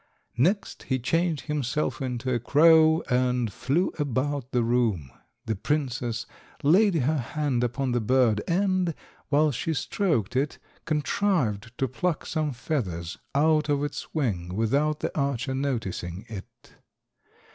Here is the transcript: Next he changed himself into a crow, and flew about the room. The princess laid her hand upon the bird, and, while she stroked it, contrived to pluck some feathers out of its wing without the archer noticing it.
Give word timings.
Next 0.39 0.81
he 0.89 0.97
changed 0.97 1.45
himself 1.45 2.01
into 2.01 2.33
a 2.33 2.39
crow, 2.39 3.03
and 3.07 3.53
flew 3.53 3.93
about 3.99 4.51
the 4.51 4.63
room. 4.63 5.11
The 5.45 5.55
princess 5.55 6.25
laid 6.63 6.95
her 6.95 7.19
hand 7.19 7.63
upon 7.63 7.91
the 7.91 8.01
bird, 8.01 8.41
and, 8.47 8.95
while 9.29 9.51
she 9.51 9.75
stroked 9.75 10.35
it, 10.35 10.57
contrived 10.85 11.71
to 11.77 11.87
pluck 11.87 12.25
some 12.25 12.51
feathers 12.51 13.19
out 13.35 13.69
of 13.69 13.83
its 13.83 14.11
wing 14.11 14.55
without 14.55 15.01
the 15.01 15.15
archer 15.15 15.53
noticing 15.53 16.25
it. 16.27 16.73